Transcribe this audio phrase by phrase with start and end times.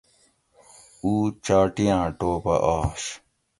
[1.03, 1.11] او
[1.45, 3.03] چاٹیاں ٹوپہ آش